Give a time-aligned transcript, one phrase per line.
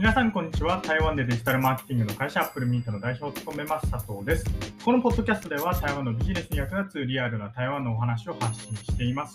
[0.00, 0.80] 皆さん、こんにちは。
[0.82, 4.46] 台湾でデジタルマーケティングの会社、 applemint の代表を務めます、佐藤です。
[4.82, 9.34] このポッドキャストでは、台湾のビジネスに役立つリアルな台湾のお話を発信しています。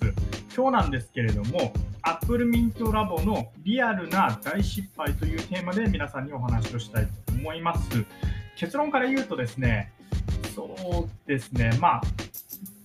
[0.58, 1.72] 今日なんですけれども、
[2.02, 8.04] applemint lab のリアルな大失敗というテーマで皆さんにお話をしたいと思います。
[8.56, 9.94] 結論から言うとですね、
[10.56, 12.02] そうですね、まあ、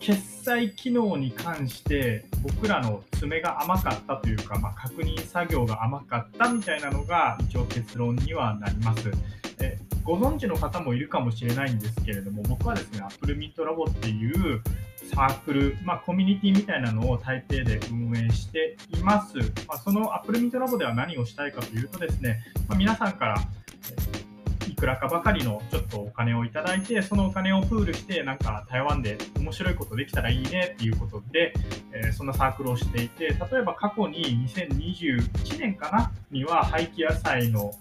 [0.00, 9.10] 決済機能に関して僕らの詰めが甘かったというか、まあ、確認作業が甘かったみたいなのが一応結論にはなります。
[9.60, 14.62] えご存知の方もいるかもしれないんですけれども僕はですね Apple Meet Labo っていう
[15.14, 19.36] サークル、まあ、コミュニティみたいなのを台北で運営しています。
[19.68, 23.36] まあ、その Apple Meet Labo では何をしたいかというとですね、まあ、皆さんから
[24.80, 31.52] くらかばかりのちょっとお金をいただいて、そのお金をプールして、なんか台湾で面白いことできたらいいねっていうことで、
[31.92, 37.74] えー、そんなサークルをしていて、例えば過去に2021年かなには廃棄野菜の、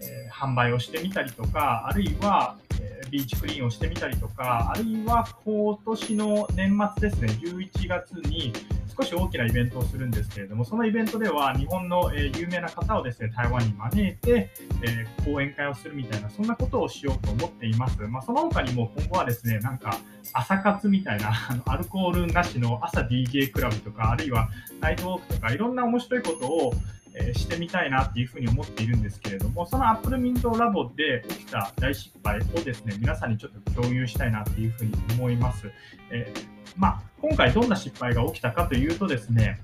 [0.00, 8.52] えー、販売をしてみたりとか、あるいは、えー、ビーチクリーンをしてみたりとか、あるいは今年の年末ですね、11月に、
[8.98, 14.50] 少し大きなイベントをするんですけれども、そのイベントでは日本の、え有名な方をですね台湾に招いて、
[14.82, 18.00] え講演会をするみたいな、そんなことをしようと思っています。
[18.02, 19.98] まあ、その他にも今後はですね、なんか
[20.32, 21.32] 朝活みたいな、
[21.66, 24.48] アルコールなしの朝 DJ クラブとか、あるいは
[24.80, 26.72] ナイトウォークとか、いろんな面白いことを
[27.16, 35.70] えしてみたいなっていうふうに思っているんですけれども、その Apple Mint Labo で起きた大失敗をですね、皆さんにちょっと共有したいなっていうふうに思います。
[36.10, 36.44] えー、
[36.76, 39.60] まあ、今回どんな失敗が起きたかというとですね、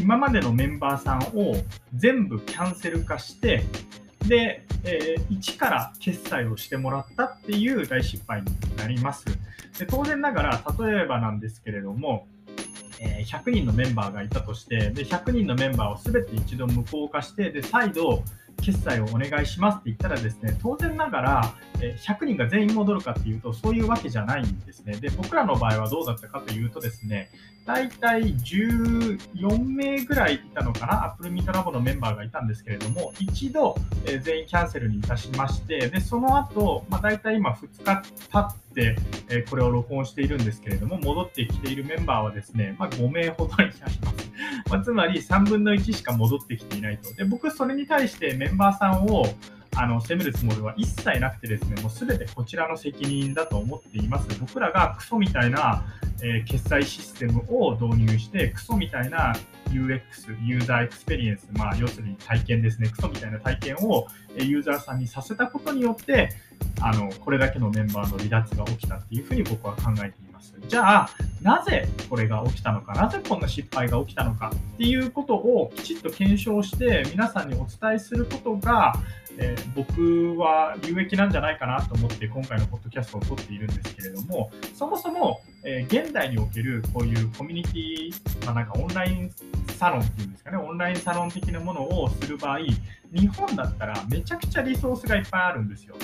[0.00, 1.56] 今までのメンバーさんを
[1.94, 3.64] 全部キャンセル化して、
[4.26, 9.24] で、えー、一から決済をしてもらったっていう大失敗になります。
[9.78, 12.26] で当然ながら、例えばなんですけれども、
[13.00, 18.22] え100人のメンバーがいたとして、で100人のメンバーを全て一度無効化して、で再度
[18.62, 21.54] 決済をお願いしますって言ったらですね、当然ながら、
[22.06, 24.96] 100人が全員戻るかっていうと、そういうわけじゃないんですね。
[24.96, 27.30] で、僕らの場合はどうだったかというとですね、
[27.66, 33.74] 大体14名ぐらいいたのかな、Apple Meet Lab のメンバーがいたんですけれども、一度、
[34.06, 38.96] え全員キャンセルにいたしまして、で、その後、まあ、大体今2日経って、
[39.30, 44.33] えこれを録音しているんですけれども、戻ってきているメンバーはですね、まあ、5名ほどになります。
[44.70, 47.12] まあ、つまり3分の1しか戻ってきていないと。
[47.14, 49.26] で、僕、それに対してメンバーさんを、
[49.76, 54.38] あの責めるつもりは一切なくてですね、もうすべてこちらの責任だと思っています。
[54.38, 55.84] 僕らがクソみたいな、
[56.22, 59.34] えー、決済システムを導入して、クソみたいな
[59.70, 64.06] UX、 user experience、まあ、要するに体験ですね、クソみたいな体験を
[64.38, 66.30] ユーザーさんにさせたことによって、
[66.80, 70.54] あのこれだけのメンバーの離脱が起きたっていうふうに僕は考えています。
[70.68, 78.94] じゃあ、なぜこれが起きたのか、なぜこんな失敗が起きたのかっていうことをきちっと検証して、皆さんにお伝えすることが、
[79.36, 89.30] えー、僕は有益なんじゃないかなと思って今回のポッドキャストを撮っているんですけれども、そもそも、えー、現代におけるこういうコミュニティ、まあ、なんかオンライン
[89.76, 92.58] サロンっていうんですかね、オンラインサロン的なものをする場合、
[93.12, 95.96] 日本だったらめちゃくちゃリソースがいっぱいあるんですよ。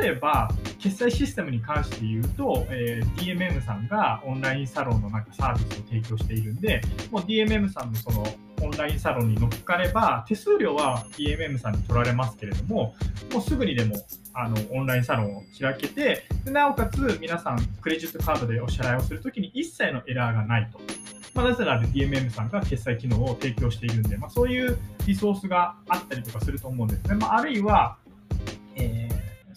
[0.00, 8.24] 例えば、決済システムに関して言うと、えー、DMM さんがオンラインサロンのなんかサービスを提供しているんで、もう DMM さんのその
[8.62, 12.94] オンラインサロンに乗っかれば、手数料は DMM さんに取られますけれども、
[13.32, 13.96] もうすぐにでも
[14.34, 20.80] あのオンラインサロンを開けて、なおかつ皆さんクレジットカードでお支払いをするときに一切のエラーがないと。
[21.34, 27.14] まあ、なぜなら DMM さんが決済機能を提供しているんで、まあ、そういうリソースがあったりとかすると思うんですね。
[27.14, 27.96] まあ、あるいは、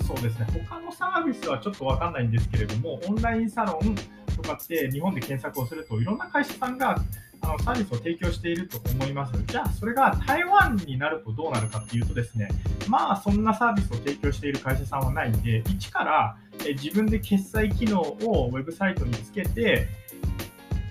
[0.05, 3.95] そうですね、他のサービスはちょっとわかんないんですけれども、オンラインサロン
[4.35, 6.95] とかって日本で検索をするといろんな会社さんが
[7.41, 9.33] あのサービスを提供していると思います。
[9.47, 12.49] じゃあ、それが台湾になるとどうなるかっていうとですね、
[12.87, 19.87] まあ、そんなサービスを提供している会社さんはないんで、一からえ自分で決済機能をウェブサイトにつけて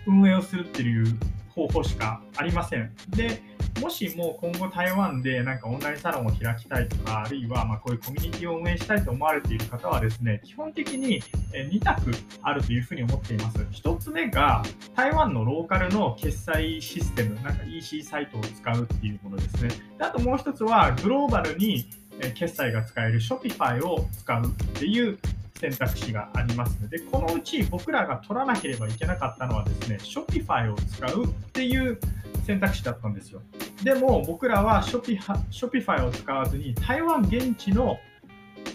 [0.06, 1.06] 運営をするっていう
[1.54, 2.92] 方法しかありません。
[3.08, 3.42] で、
[3.80, 11.20] もしも今後台湾でなんかオンラインサロンを開きたいとか、あるいはまこういうコミュニティを運営したいと思われている方はですね、基本的に
[11.52, 12.12] 2択
[12.42, 13.58] あるというふうに思っています。
[13.58, 14.62] 1つ目が
[14.94, 19.68] 台湾のローカルの決済システム、なんか EC サイトを使うっていうものですね。
[19.98, 21.86] であともう1つはグローバルに
[22.34, 25.18] 決済が使える Shopify を使うっていう
[25.56, 31.98] 選択肢がありますので、このうち僕らが取らなければいけなかったのはですね、Shopify を使うっていう
[32.44, 33.42] 選択肢だったんですよ。
[33.82, 37.98] でも僕らは Shopify を使わずに台湾現地の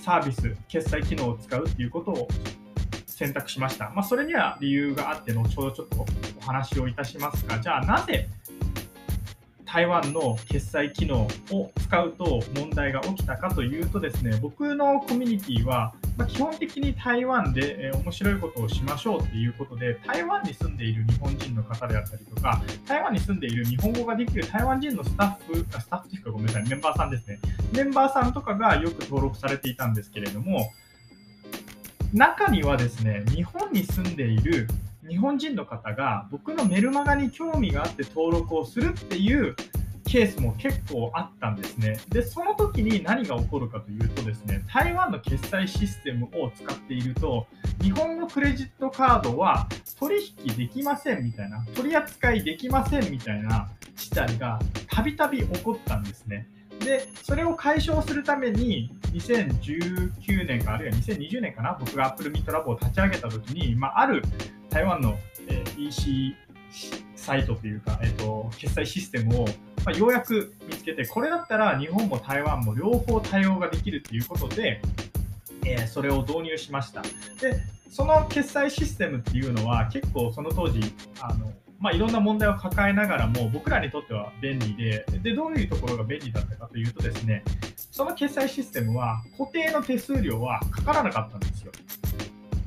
[0.02, 2.28] サービス、決済機能を使うっていうことを
[3.06, 3.92] 選択しました。
[3.92, 6.06] まあ、それには理由があって、後ほどちょっと
[6.38, 8.30] お話をいたしますが、じゃあなぜ
[9.72, 27.40] 台湾の決済機能を使うと問題が起きたかというとですね、僕のコミュニティは、ま、基本的に台湾で、え面白いことをしましょうっていうことで、台湾に住んでいる日本人の方であったりとか、台湾に住んでいる日本語ができる台湾人のスタッフ、あスタッフというかごめんなさい、メンバーさんですね。
[27.72, 30.74] メンバーさんとかがよく登録されていたんですけれども、
[32.12, 34.68] 中にはですね、日本に住んでいる
[35.10, 39.56] 日本人の方が僕のメルマガに興味があって登録をするっていう
[40.10, 42.00] ケースも結構あったんですね。
[42.10, 47.46] で、その時に何が起こるかというとですね、台湾の決済システムを使っていると、
[47.82, 49.68] 日本のクレジットカードは
[50.00, 50.16] 取
[50.48, 56.48] 引できませんみたいな、取り扱いできませんみたいな事態がたびたび起こったんですね。
[56.80, 64.24] で、それを解消するために、2019年か、あるいは2020年かな、僕が Apple Meet Lab を立ち上げたときに、まあ、ある
[64.70, 65.18] 台湾の、
[65.48, 66.36] えー、EC
[67.16, 69.46] サイトというか、えーと、決済システムを、
[69.86, 74.82] まあ、ようやく見つけて、これだったら日本も台湾も両方対応ができるということで、
[75.66, 77.02] えー、それを導入しました。
[77.02, 77.10] で、
[77.90, 80.80] その決済システムっていうのは結構その当時、
[81.20, 87.44] あのまあ、いろんな問題を抱えながらも僕らにとっては便利ででどういうところが便利だったかというとですね
[87.92, 91.72] その決済システムは固定の手数料はかからなかったんですよ。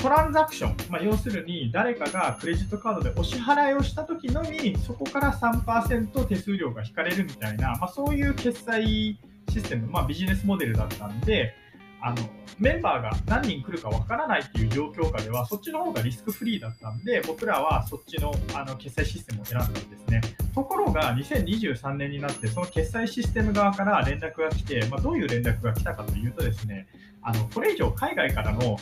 [0.03, 9.17] トランザクション、まあ、要するに誰かがクレジットカードでお支払いをした時のみそこから3%手数料が引かれるみたいな、まあ、そういう決済
[9.49, 11.55] システム、まあ、ビジネスモデルだったんで
[12.01, 12.17] あの
[12.59, 20.21] メンバーが何人来るかわからないっていう状況下ではそっちの方がリスクフリーだったんで僕らはそっちのあの決済システムを選んだんですね。
[20.53, 26.89] ところが2023年になってその決済システム側から連絡が来て、まあ、どういう連絡が来たかというとですね
[27.23, 28.77] あのこれ以上海外からの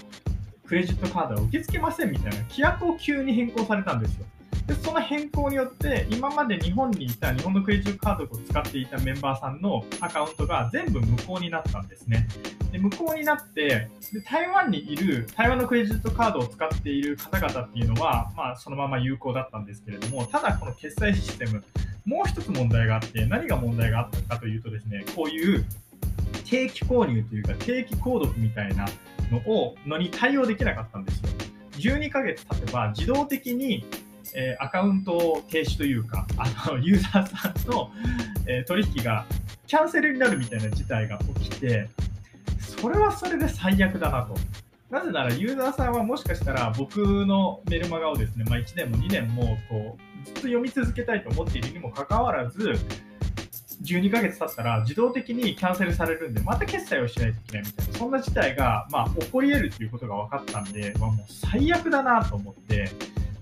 [0.70, 4.24] クレジットカードは受け付けませんみたいな規約を急に変更されたんですよ。
[4.68, 12.28] でその変更によって今まで日本にいた日本のクレジットカードを使っていたメンバーさんのアカウントが全部無効になったんですね。
[12.70, 21.64] で無効になってで台湾にいる台湾のクレジットカードを使っている方々っていうのは、まあ、そのまま有効だったんですけれどもただこの決済システム
[22.04, 25.64] もう一つ問題があって何が問題があったかというとですねこういう
[26.44, 28.86] 定期購入というか定期購読みたいな
[29.30, 31.28] のをのに対応できなかったんですよ。
[31.72, 33.84] 12ヶ月経てば自動的に、
[34.34, 37.90] えー、アカウント停止というかあの ユーザーさんの、
[38.46, 39.24] えー、取引が
[39.66, 41.88] キャンセルになるみたいな事態が起きて
[42.58, 44.34] それはそれで最悪だなと。
[44.90, 52.74] なぜならユーザーさんはもしかしたら僕のメルマガをですね、まあ、1年も2年もこうずっと読み続けたいと思っているにもかかわらず
[53.82, 62.90] 12ヶ月経ったら自動的にキャンセルされるんで、また決済をしないといけないみたいな、そんな事態が、まあ、起こり得るっていうことが分かったんで、まあ、もう最悪だなと思って、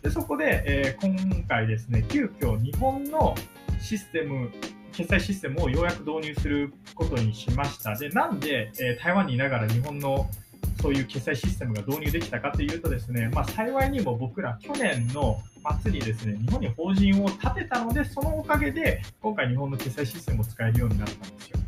[0.02, 3.34] でそこで、えー、今回ですね、急遽日本の
[3.80, 4.50] システム、
[4.92, 7.96] 決済システムをようやく導入することにしました。
[7.96, 10.28] で、なんで、えー、台湾にいながら日本の
[10.80, 15.40] そういう決済システムが導入できたかというとですね、まあ、幸いにも僕ら去年の
[15.82, 21.58] 末にですね、日本に法人を立てたので、そのおかげで今回日本の決済システムを使えるようになったんですよ。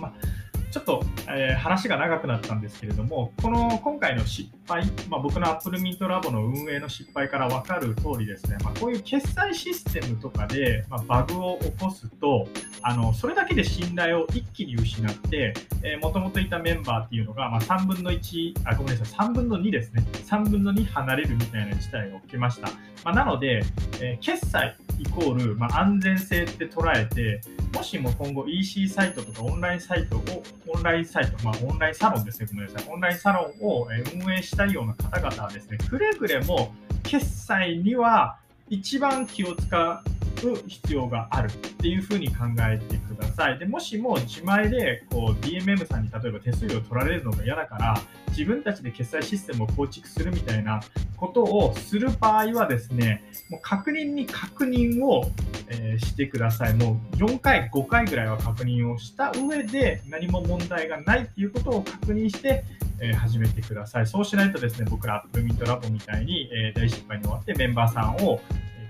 [0.00, 0.35] まあ
[0.76, 12.46] ちょっと、えー、話が長くなったんですけれども、この今回の失敗、まあ、僕の Apple Mint Lab の運営の失敗から分かる通りですね、まあ、こういう決済システムとかで、まあ、バグを起こすと
[12.82, 15.54] あの、それだけで信頼を一気に失って、
[16.02, 22.68] もともといたメンバーっていうのが、まあ、3分の1あ、ごめんなさい、3分の2ですね、3分の2離れるみたいな事態が起きました。
[23.02, 23.62] まあ、なので、
[24.02, 27.40] えー、決済イコール、まあ、安全性って捉えて、
[27.74, 30.22] もしも今後 EC サイトとかオンラインサイトを、
[30.68, 38.38] オンラインサイト、まあ、オンラインサロンですね、ごめんなさい、オンラインサロンを運営したいような方々はですね、くれぐれも決済には
[38.68, 40.02] 一番気を使
[40.44, 43.58] う必要があるっていうふうに考えてください。
[43.58, 50.80] でもしも自前でこう DMM さんに例えば手数料取られるのが嫌だから自分たちで決済システムを構築するみたいな
[51.16, 55.30] ことをする場合はですね、もう確認に確認を、
[55.68, 56.74] え、してください。
[56.74, 62.64] もう4回、5回ぐらいは確認をした上で何も問題がないっていうことを確認して、
[63.00, 64.06] え、始めてください。
[64.06, 68.40] そうしないとですね、僕ら Apple Mint Labo みたいに、え、大失敗に終わってメンバーさんを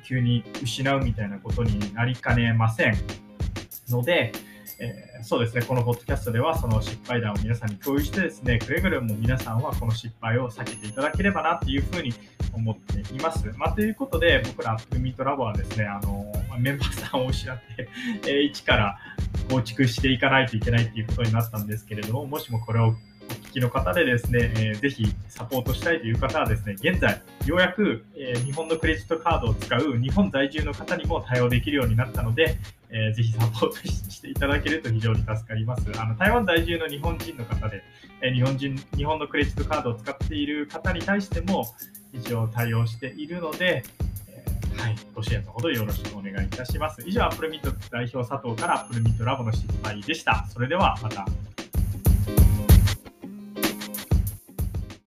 [0.06, 2.96] 急に失うみたいなことになりかねません
[3.88, 4.32] ので、
[4.78, 12.12] えー、そうですね、このポッドキャストではその失敗談を皆さんに共有してですね、くれぐれも皆さんはこの失敗を避けていただければなっていうふうに
[12.52, 13.46] 思っています。
[13.56, 17.88] まあ、ということで、僕らアップミートラボはですね、あのメンバーさんを失って、
[18.26, 18.98] えー、一から
[19.50, 22.94] 構築していかないといけないっていうことになったんですけれども、もしもこれを
[23.56, 32.58] きの方でですね、えー、ぜひサポートしたいという方はですね、現在、ようやく、えー、日本のクレジットカードを使う日本在住の方にも対応できるようになったので、
[32.90, 35.86] えー、ぜひサポートしていただけると非常に助かります。
[35.98, 37.82] あの台湾在住の日本人の方で、
[38.20, 41.64] え、日本人、日本のクレジットカードを使っている方に対しても
[42.12, 43.84] 一応対応しているので、
[44.76, 47.02] はい、ご支援のほどよろしくお願いいたします。
[47.06, 50.46] 以上、 applemint 代表佐藤から applemint lab の失敗でした。
[50.50, 51.24] それではまた。